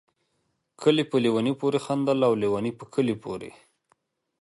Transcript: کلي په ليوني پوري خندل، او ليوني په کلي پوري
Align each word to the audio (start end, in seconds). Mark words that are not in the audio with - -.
کلي 0.81 1.03
په 1.11 1.17
ليوني 1.23 1.53
پوري 1.59 1.79
خندل، 1.85 2.19
او 2.27 2.33
ليوني 2.41 2.71
په 2.79 2.85
کلي 2.93 3.15
پوري 3.23 3.51